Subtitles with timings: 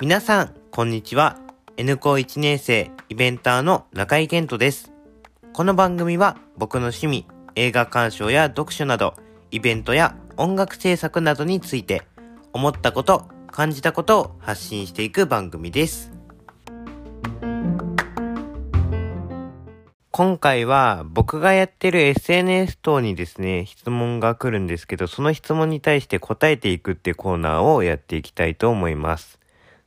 [0.00, 1.38] 皆さん、こんにちは。
[1.76, 4.92] N 高1年生イベンターの中井健人です。
[5.52, 9.14] この番組は僕の趣味、映画鑑賞や読書など、
[9.50, 12.02] イベントや音楽制作などについて、
[12.54, 16.19] 思ったこと、感じたことを発信していく番組です。
[20.12, 29.38] 今回は僕がやってる SNS 等にですね、質問が来るんですけど、その質問に対して答えていくってコーナーをやっていきたいと思います。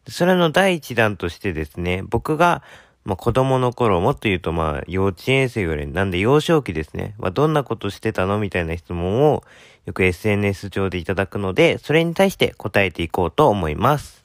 [0.08, 2.64] それの第一弾としてですね、僕が、
[3.04, 8.40] まあ、子供の頃、もっと言うとまあ幼稚園生ぐらい、なんで幼少期ですね、まあ、どんなことしてたの？
[8.40, 9.44] みたいな質問を
[9.86, 14.23] よく SNS 上でいただくので、それに対して答えていこうと思います。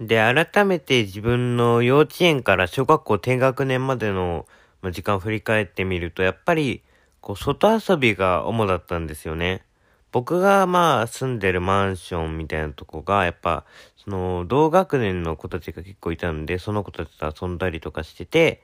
[0.00, 4.44] で、改めて自分の幼稚園から小学校低学年までの
[4.82, 6.82] ま時間を振り返ってみると、やっぱり、
[7.20, 9.64] こう、外遊びが主だったんですよね。
[10.12, 13.64] 僕がまあ住んでるマンションみたいなとこが、やっぱ、
[13.96, 18.62] その、同学年の子たちが結構いたんで、その子たちと遊んだりとかしてて、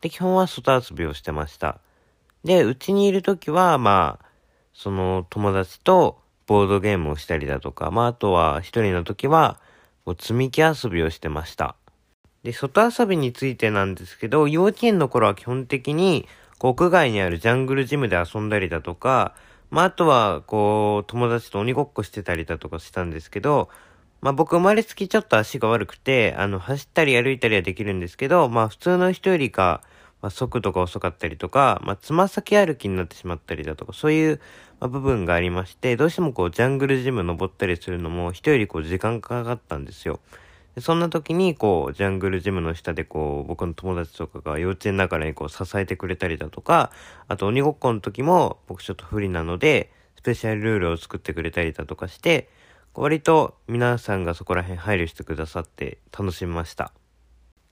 [0.00, 1.80] で、基本は外遊びをしてました。
[2.44, 4.26] で、うちにいるときは、まあ、
[4.74, 9.60] その友達とボードゲームをしたりだとか、まあ、あとは一人のときは、
[10.18, 11.76] 積み木遊びをしてました。
[12.44, 16.26] で、外遊びについてなんですけど、幼稚園の頃は基本的に、
[16.58, 19.34] 屋外にあるジャングルジムで遊んだりだとか、
[19.70, 23.68] まあ、あとは、こう、友達と鬼ごっこしてたりだとかしたんですけど、
[24.20, 29.80] まあ、僕生まれつきちょっと足が悪くて、あの、走ったり歩いたりはできるんですけど、まあ、普通の人よりか、
[30.20, 34.40] まあ、速度が遅かったりとか、まあ、つま先歩きになってしまったりだとか、そういう、
[34.80, 40.20] まあ、部分がありまして、どうしてもこう、ジャングルジム登ったりするのも、人よりこう、時間かかったんですよ。
[40.80, 46.90] そんな時に、こう、ジャングルジムの下で、こう、僕の友達とかが幼稚園ながらにこう、支えてくれたりだとか、
[47.28, 52.48] あと、鬼ごっこの時も、僕ちょっと不利なので、スペシャルルールを作ってくれたりだとかして、
[52.94, 56.92] 割と皆さんがそこら辺配慮してくださって楽しみました。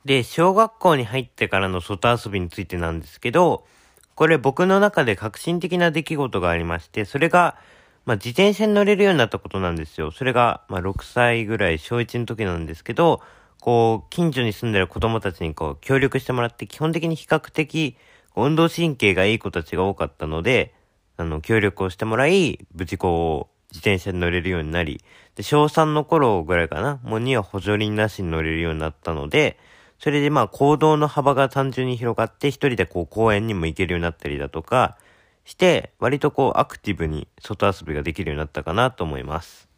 [0.04, 3.66] で、小学校に入ってからの外遊びについてなんですけど、
[4.14, 7.56] これ僕の中で革新的な出来事がありまして、それが、
[8.04, 10.10] まあ、自転車に乗れるようになったことなんですよ。
[10.10, 13.20] それが、まあ、6歳ぐらい、小1の時なんですけど、
[13.60, 17.96] こう、近所に住んでる子供たちにこう、協力してもらって、基本的に比較的、
[18.36, 20.74] 運動神経がいい子たちが多かったので、
[21.16, 25.02] あの、協力をしてもらい、無事こう、自転車に乗れるようになり、
[25.36, 29.58] で、小3の頃ぐらいかな、もうには補助輪なしに乗れるようになったので、
[30.00, 34.96] それでまあ行動の幅が単純に広がって一人でこう公園にも行けるようになったりだとか
[35.44, 39.68] して、割とこうアクティブに外遊びができるようになったかなと思います。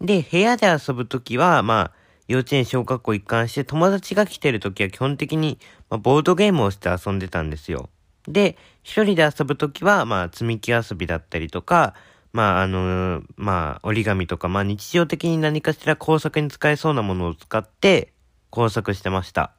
[0.00, 5.58] で、部屋で遊ぶときは、まあ、幼稚園小学校一貫して友達が来てるときは基本的に、
[5.88, 7.88] まあ、ボードゲームをして遊んでたんですよ。
[8.28, 11.94] で、一人で遊ぶときは、まあ、積み木遊びだったりとか、
[12.32, 18.12] まあ、あのー、まあ、折り紙とか、まあ、日常的に何かしら工作に使えそうなものを使って
[18.50, 19.52] 工作してました。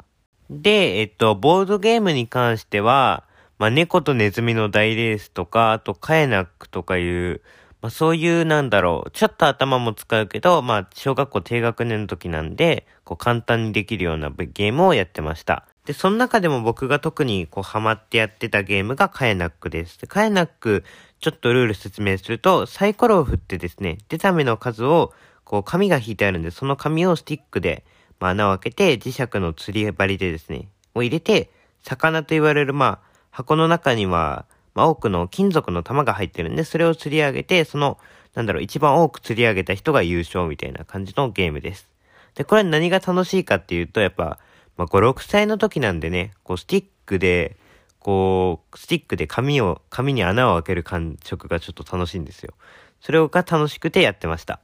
[0.50, 3.24] で、えっと、ボードゲームに関しては、
[3.59, 7.41] まあ、猫とネズミの大レースとか、あと、カエナックとかいう、
[7.81, 15.68] まあ、そういう、なんだろう、ちょっと頭も使うけど、まあ、小学校低学年の時なんで、こう、簡単にできるようなゲームをやってました。
[15.88, 19.97] で、その中でも僕が特にこうハマってやってたゲームがカエナックです。
[20.01, 20.84] で、カエナック、
[21.22, 25.13] ちょっとルール説明すると、サイコロを振ってですね、出た目の数を、
[25.45, 27.85] こう紙が引いてあるんで、その紙をスティックで、
[28.19, 31.50] まあ、穴を開けて、磁石の釣り針でですね、を入れて、
[31.84, 33.06] 魚と言われる、まあ、
[33.38, 38.00] 箱の中には、まあ、多くの金属の玉が入ってるんで、それを釣り上げて、その、
[38.34, 41.88] なんだろう、一番多く釣り上げた人が優勝みたいな感じのゲームです。
[42.34, 44.40] で、これ何が楽しいかっていうと、やっぱ、
[44.75, 47.58] まあ、5、6歳の時なんでね、こう、スティックで、
[48.00, 52.56] こう、スティックで紙を、紙に穴を開ける感触がちょっと楽しいんですよ。
[53.02, 54.62] それが楽しくてやってました。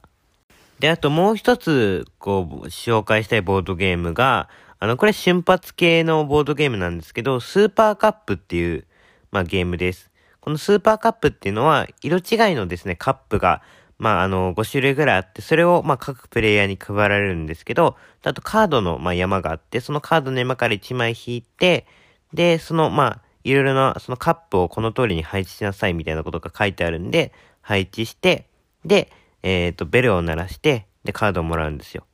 [0.80, 4.48] で、あともう一つ、こう、紹介したいボードゲームが、
[4.84, 8.84] あの、これ瞬発系のボードゲームなんですけど、スーパーカップっていう、
[9.30, 10.10] まあ、ゲームです。
[10.42, 13.62] このスーパーカップっていうのは、色違いのですね、カップが、
[13.96, 21.86] まあ、あの、5種類ぐらいあって、それを、まあ、各プレイヤーに配られるんですけど、あとカードの、まあ、山があって、そのカードの山から1枚引いて、
[22.34, 27.32] で、その、まあ、いろいろな、そのカップをこの通りに配置しなさいみたいなことが書いてあるんで、
[27.62, 28.48] 配置して、
[28.84, 29.10] で、
[29.42, 32.04] えっ、ー、と、ベルを鳴らして、で、カードをもらうんですよ。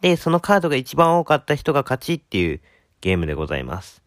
[0.00, 2.60] で、そのカードが一番多かった人が勝ちっていう
[3.00, 4.02] ゲームでございます。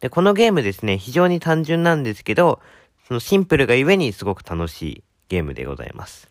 [0.00, 2.60] で、このゲームですね、非常に単純なんですけど、
[3.06, 6.28] そのシンプルがゆえにすごく楽しいゲームでございます。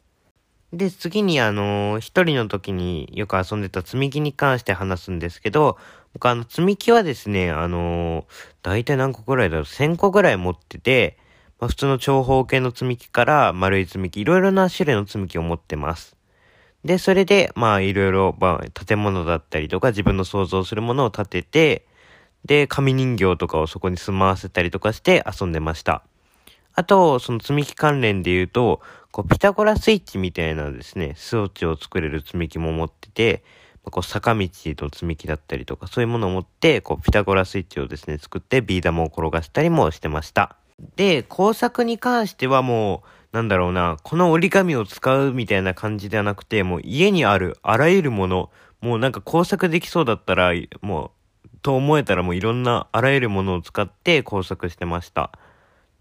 [0.73, 5.77] で、次にあのー、一人の時によく遊んでた積み木に関して話すんですけど、
[6.13, 8.25] 僕あの積み木はですね、あのー、
[8.63, 11.17] 大体何個ぐらいだろう、1000個ぐらい持ってて、
[11.59, 16.16] まあ、普通の長方形の積み木から丸い積み木、いろいろな種類の積み木を持ってます。
[16.87, 21.85] で、それで、まあ、いろいろ、まあ、建物だったりとか、自分の想像するものを建てて、
[22.45, 26.01] で、紙人形とかをそこに住まわせたりとかして遊んでました。
[26.75, 28.79] あと、その積み木関連で言うと、
[29.11, 33.43] こう、ピタゴラスイッチみたいなですね、装置を作れる積み木も持ってて、
[33.83, 40.55] こう、坂道の積み木だったりとか、そういうものを持って、こう、ピタゴラスイッチをですね、作ってビー玉を転がしたりもしてました。
[40.95, 43.07] で、工作に関してはもう、
[43.37, 48.49] なんだろうな、この折り紙を使うみたいな感じではなくて、もう家にあるあらゆるもの、
[48.81, 51.11] もうなんか工作できそうだったら、も
[51.45, 55.37] う、と思えたらもういろんなあらゆるものを使って工作してました。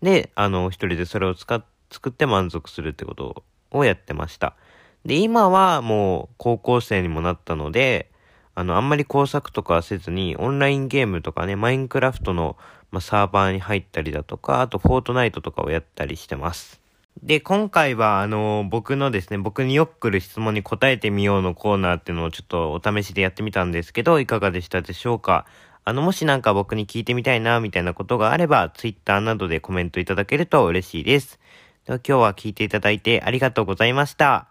[0.00, 4.56] で、あの、一人でそれを使っ、作って満足するってことをやってました。
[5.04, 8.10] で、今はもう高校生にもなったので、
[8.54, 12.56] あの、あんまり工作とかせずに、オンラインゲームとかね、マインクラフトの、
[12.90, 16.85] まあ、サーバーに入ったりだとか、あと、フォートナイトとかをやったりしてます。
[17.22, 25.46] で、今回は、あの、僕のですね、僕によく来る質問に答えてみようのコーナーっていうのをちょっとお試しでやってみたんですけど、いかがでしたでしょうか？
[25.84, 31.40] あの、もしなんか僕に聞いてみたいな、みたいなことがあれば、Twitter などでコメントいただけると嬉しいです。
[31.86, 34.48] では今日は聞いていただいてありがとうございました。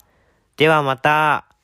[0.57, 1.54] ではまた。